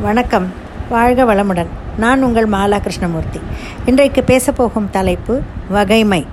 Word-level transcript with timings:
வணக்கம். 0.00 0.46
வாழ்க 0.88 1.24
வளமுடன். 1.24 1.66
நான் 1.98 2.22
உங்கள் 2.22 2.48
மாலா 2.48 2.78
கிருஷ்ணமூர்த்தி. 2.78 3.40
இன்றைக்கு 3.86 4.20
பேசப்போகும் 4.20 4.90
தலைப்பு 4.90 5.40
வகைமை. 5.72 6.26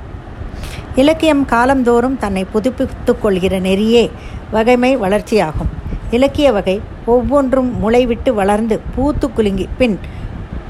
இலக்கியம் 0.95 1.45
காலந்தோறும் 1.45 2.17
தன்னை 2.17 2.45
புதுப்பித்து 2.51 3.19
கொள்கிற 3.19 3.59
நெறியே 3.59 4.11
வகைமை 4.53 4.97
வளர்ச்சியாகும். 4.97 5.71
இலக்கிய 6.11 6.51
வகை 6.51 6.81
ஒவ்வொன்றும் 7.05 7.89
முளைவிட்டு 7.89 8.33
வளர்ந்து 8.33 8.81
பூத்து 8.95 9.31
குலுங்கி 9.31 9.67
பின் 9.77 9.99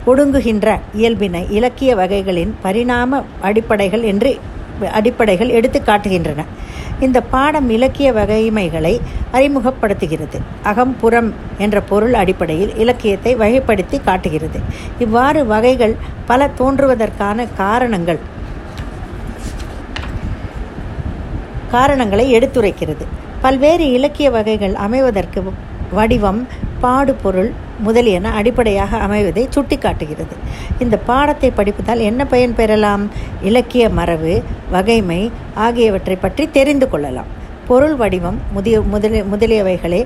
ஒடுங்குகின்ற 0.07 0.79
இயல்பினை 0.93 1.45
இலக்கிய 1.49 1.95
வகைகளின் 1.95 2.53
பரிணாம 2.61 3.23
அடிப்படைகள் 3.41 4.01
என்று 4.01 4.39
அடிப்படைகள் 4.85 5.49
எடுத்து 5.49 5.81
காட்டுகின்றன. 5.85 6.45
இந்த 6.99 7.21
பாடம் 7.21 7.69
இலக்கிய 7.69 8.13
வகைமைகளை 8.13 8.99
அறிமுகப்படுத்துகிறது. 9.33 10.39
அகம் 10.63 10.97
புறம் 10.99 11.33
என்ற 11.57 11.81
பொருள் 11.81 12.13
அடிப்படையில் 12.13 12.75
இலக்கியத்தை 12.75 13.35
வகைப்படுத்தி 13.35 14.03
காட்டுகிறது. 14.03 14.59
இவ்வாறு 14.99 15.45
வகைகள் 15.45 15.95
பல 16.25 16.49
தோன்றுவதற்கான 16.57 17.47
காரணங்கள் 17.57 18.19
காரணங்களை 21.71 22.35
எடுத்துரைக்கிறது. 22.39 23.05
பல்வேறு 23.41 23.91
இலக்கிய 23.91 24.31
வகைகள் 24.31 24.73
அமைவதற்கு 24.73 25.43
வடிவம் 25.91 26.47
பாடுபொருள் 26.81 27.51
முதலியன 27.79 28.29
அடிப்படையாக 28.29 28.97
அமைவதை 28.97 29.43
சுட்டிக்காட்டுகிறது. 29.55 30.35
இந்த 30.79 30.97
பாடத்தை 30.97 31.51
படிப்பதால் 31.51 31.99
என்ன 31.99 32.25
பயன் 32.25 32.55
பெறலாம்? 32.55 33.03
இலக்கிய 33.41 33.89
மரபு 33.89 34.33
வகைமை 34.73 35.31
ஆகியவற்றை 35.55 36.15
பற்றி 36.15 36.49
தெரிந்து 36.51 36.89
கொள்ளலாம். 36.89 37.29
பொருள் 37.67 37.95
வடிவம் 37.95 38.39
முதிய 38.53 38.81
முதலிய 38.81 39.23
முதலியவைகளே 39.31 40.01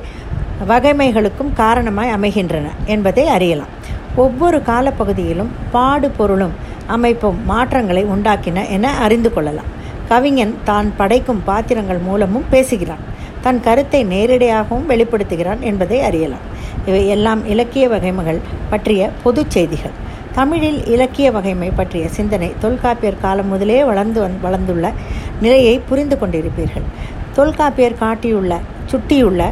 வகைமைகளுக்கும் 0.70 1.54
காரணமாய் 1.54 2.10
அமைகின்றன 2.10 2.68
என்பதை 2.86 3.28
அறியலாம். 3.28 3.72
ஒவ்வொரு 4.16 4.62
காலப்பகுதியிலும் 4.66 5.52
பாடு 5.72 6.10
பொருளும் 6.10 6.56
அமைப்பும் 6.88 7.40
மாற்றங்களை 7.46 8.04
உண்டாக்கின 8.06 8.68
என 8.70 8.94
அறிந்து 8.98 9.34
கொள்ளலாம். 9.34 9.70
கவிஞன் 10.08 10.56
தான் 10.64 10.94
படைக்கும் 10.98 11.42
பாத்திரங்கள் 11.46 12.02
மூலமும் 12.08 12.50
பேசுகிறான். 12.50 13.04
தன் 13.42 13.62
கருத்தை 13.62 14.06
நேரடியாகவும் 14.06 14.90
வெளிப்படுத்துகிறான் 14.90 15.60
என்பதை 15.60 16.02
அறியலாம். 16.02 16.48
இவை 16.86 17.08
எல்லாம் 17.08 17.48
இலக்கிய 17.48 17.90
வகைமைகள் 17.90 18.40
பற்றிய 18.70 19.10
பொது 19.24 19.46
செய்திகள். 19.48 19.96
தமிழில் 20.34 20.86
இலக்கிய 20.86 21.32
வகைமை 21.32 21.72
பற்றிய 21.76 22.08
சிந்தனை 22.08 22.54
தொல்காப்பியர் 22.60 23.22
காலம் 23.22 23.48
முதலே 23.48 23.84
வளர்ந்து 23.84 24.22
வந் 24.22 24.38
வளர்ந்துள்ள 24.44 24.94
நிலையை 25.42 25.82
புரிந்து 25.90 26.18
கொண்டிருப்பீர்கள். 26.22 26.88
தொல்காப்பியர் 27.34 27.98
காட்டியுள்ள 27.98 28.60
சுட்டியுள்ள 28.86 29.52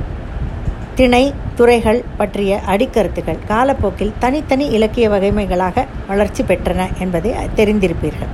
திணை 0.95 1.33
துறைகள் 1.55 2.03
பற்றிய 2.17 2.59
அடிக்கருத்துக்கள் 2.67 3.37
காலப்போக்கில் 3.47 4.13
தனித்தனி 4.19 4.65
இலக்கிய 4.67 5.09
வகைமைகளாக 5.09 5.85
வளர்ச்சி 6.07 6.43
பெற்றன 6.43 6.87
என்பதை 6.99 7.31
தெரிந்திருப்பீர்கள். 7.55 8.33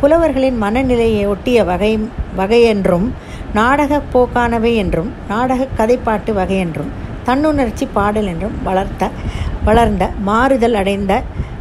புலவர்களின் 0.00 0.56
மனநிலையை 0.56 1.26
ஒட்டிய 1.26 1.64
வகை 1.64 2.08
வகையென்றும் 2.38 3.06
நாடக 3.54 4.00
போக்கானவை 4.12 4.74
என்றும் 4.74 5.12
நாடக 5.28 5.66
கதைப்பாட்டு 5.78 6.32
வகையென்றும் 6.32 6.90
தன்னுணர்ச்சி 7.26 7.86
பாடல் 7.92 8.28
என்றும் 8.32 8.56
வளர்த்த 8.62 9.10
வளர்ந்த 9.64 10.04
மாறுதல் 10.24 10.74
அடைந்த 10.74 11.12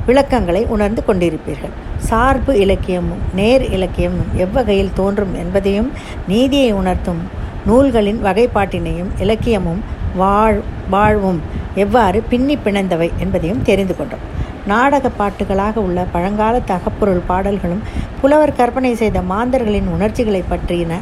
விளக்கங்களை 0.05 0.61
உணர்ந்து 0.65 1.01
கொண்டிருப்பீர்கள். 1.07 1.73
சார்பு 1.97 2.53
இலக்கியமும் 2.59 3.23
நேர் 3.33 3.65
இலக்கியமும் 3.71 4.31
எவ்வகையில் 4.35 4.93
தோன்றும் 4.93 5.33
என்பதையும் 5.35 5.89
நீதியை 6.27 6.71
உணர்த்தும் 6.71 7.21
நூல்களின் 7.65 8.19
வகைப்பாட்டினையும் 8.25 9.11
இலக்கியமும் 9.19 9.81
வாழ் 10.15 10.59
வாழ்வும் 10.89 11.39
எவ்வாறு 11.75 12.19
பின்னி 12.29 12.57
பிணைந்தவை 12.65 13.09
என்பதையும் 13.17 13.61
தெரிந்து 13.61 13.95
கொண்டோம். 13.95 14.23
நாடக 14.65 15.09
பாட்டுகளாக 15.19 15.75
உள்ள 15.77 15.99
பழங்கால 16.11 16.55
தகப்பொருள் 16.71 17.27
பாடல்களும் 17.27 17.83
புலவர் 18.21 18.57
கற்பனை 18.57 18.91
செய்த 18.95 19.21
மாந்தர்களின் 19.21 19.87
உணர்ச்சிகளை 19.95 20.43
பற்றின 20.49 20.97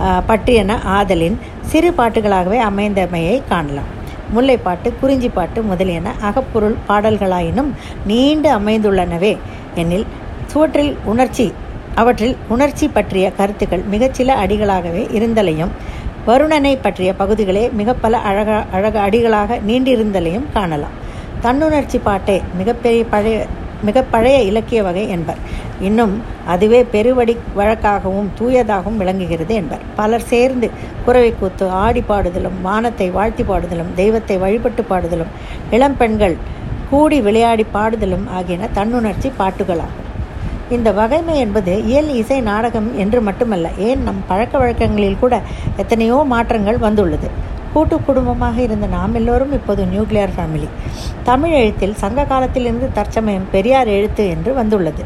பற்றியன 0.00 0.78
ஆதலின் 0.84 1.36
சிறு 1.60 1.94
பாட்டுகளாகவே 1.98 2.58
அமைந்தமையை 2.70 3.42
காணலாம். 3.48 3.90
முல்லைப்பாட்டு 4.36 4.92
குறிஞ்சிப்பாட்டு 5.02 5.62
முதலியன 5.62 6.14
அகப்பொருள் 6.20 6.76
பாடல்களாயினும் 6.88 7.70
நீண்டு 8.06 8.58
அமைந்துள்ளனவே. 8.58 9.38
எனில் 9.74 10.06
சுவற்றில் 10.46 10.96
உணர்ச்சி 11.04 11.52
அவற்றில் 11.94 12.36
உணர்ச்சி 12.48 12.88
பற்றிய 12.88 13.32
கருத்துக்கள் 13.32 13.84
மிகச்சில 13.92 14.34
அடிகளாகவே 14.44 15.02
இருந்தலையும் 15.18 15.72
வருணனை 16.26 16.78
பற்றிய 16.82 17.14
பகுதிகளே 17.18 17.70
மிக 17.72 17.94
பல 17.94 18.18
அழக 18.18 18.64
அழக 18.72 19.00
அடிகளாக 19.00 19.58
நீண்டிருந்தலையும் 19.68 20.46
காணலாம். 20.52 20.94
தன்னுணர்ச்சி 21.42 22.00
பாட்டே 22.02 22.42
மிகப்பெரிய 22.58 23.04
பழைய 23.04 23.46
மிக 23.88 24.02
பழைய 24.14 24.38
இலக்கிய 24.50 24.80
வகை 24.86 25.04
என்பர். 25.16 25.40
இன்னும் 25.88 26.14
அதுவே 26.52 26.80
பெருவடி 26.94 27.34
வழக்காகவும் 27.60 28.28
தூயதாகவும் 28.38 29.00
விளங்குகிறது 29.02 29.54
என்பர். 29.60 29.82
பலர் 29.98 30.28
சேர்ந்து 30.32 30.68
குறவை 31.06 31.30
கூத்து 31.40 31.66
ஆடி 31.84 32.02
பாடுதலும் 32.10 32.58
வானத்தை 32.68 33.08
வாழ்த்தி 33.18 33.46
பாடுதலும் 33.50 33.90
தெய்வத்தை 34.00 34.36
வழிபட்டு 34.44 34.84
பாடுதலும் 34.92 35.32
இளம்பெண்கள் 35.78 36.36
கூடி 36.90 37.18
விளையாடி 37.26 37.64
பாடுதலும் 37.76 38.26
ஆகியன 38.38 38.68
தன்னுணர்ச்சி 38.78 39.30
பாட்டுகளாகும். 39.40 40.00
இந்த 40.74 40.88
வகைமை 40.98 41.34
என்பது 41.44 41.72
இயல் 41.90 42.10
இசை 42.20 42.38
நாடகம் 42.50 42.86
என்று 43.02 43.18
மட்டுமல்ல 43.28 43.70
ஏன் 43.88 44.04
நம் 44.06 44.22
பழக்க 44.28 44.54
வழக்கங்களில் 44.62 45.20
கூட 45.22 45.34
எத்தனையோ 45.82 46.18
மாற்றங்கள் 46.32 46.78
வந்துள்ளது. 46.86 47.28
கூட்டு 47.74 47.96
குடும்பமாக 48.06 48.56
இருந்த 48.66 48.86
நாம் 48.96 49.18
எல்லோரும் 49.20 49.54
இப்போது 49.58 49.82
நியூக்ளியர் 49.92 50.34
ஃபேமிலி. 50.36 50.68
தமிழ் 51.28 51.54
எழுத்தில் 51.60 51.94
சங்க 52.02 52.24
காலத்திலிருந்து 52.32 52.88
தற்சமயம் 52.98 53.50
பெரியார் 53.54 53.90
எழுத்து 53.98 54.24
என்று 54.34 54.50
வந்துள்ளது. 54.60 55.04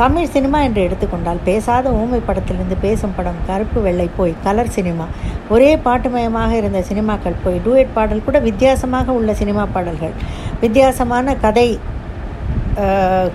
தமிழ் 0.00 0.32
சினிமா 0.32 0.58
என்று 0.66 0.80
எடுத்துக்கொண்டால் 0.86 1.40
பேசாத 1.48 1.92
ஊமை 2.00 2.18
படத்திலிருந்து 2.26 2.76
பேசும் 2.84 3.14
படம் 3.18 3.38
கருப்பு 3.46 3.78
வெள்ளை 3.86 4.08
போய் 4.16 4.34
கலர் 4.46 4.74
சினிமா. 4.76 5.06
ஒரே 5.54 5.70
பாட்டுமயமாக 5.86 6.52
இருந்த 6.60 6.80
சினிமாக்கள் 6.90 7.40
போய் 7.44 7.60
டூயட் 7.66 7.94
பாடல் 7.94 8.26
கூட 8.26 8.38
வித்தியாசமாக 8.48 9.16
உள்ள 9.18 9.34
சினிமா 9.42 9.64
பாடல்கள். 9.76 10.14
வித்தியாசமான 10.64 11.36
கதை 11.44 11.68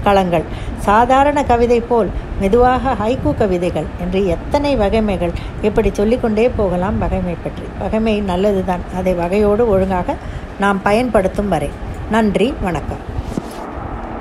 களங்கள். 0.05 0.45
சாதாரண 0.81 1.43
கவிதை 1.43 1.79
போல் 1.79 2.09
மெதுவாக 2.39 2.93
ஹைக்கூ 2.93 3.37
கவிதைகள் 3.37 3.85
என்று 3.99 4.27
எத்தனை 4.27 4.77
வகைமைகள் 4.77 5.33
இப்படி 5.61 5.89
சொல்லிக்கொண்டே 5.93 6.49
போகலாம் 6.49 7.01
வகைமை 7.01 7.35
பற்றி. 7.43 7.65
வகைமை 7.79 8.23
நல்லதுதான். 8.23 8.79
அதை 8.95 9.13
வகையோடு 9.13 9.69
ஒழுங்காக 9.69 10.15
நாம் 10.59 10.81
பயன்படுத்தும் 10.81 11.49
வரை. 11.49 11.69
நன்றி. 12.11 12.53
வணக்கம். 12.61 13.10